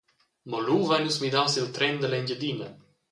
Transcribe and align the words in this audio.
Mo 0.49 0.57
lu 0.67 0.77
vein 0.89 1.03
nus 1.05 1.19
midau 1.23 1.47
sil 1.53 1.67
tren 1.75 1.95
dall’Engiadina. 2.01 2.67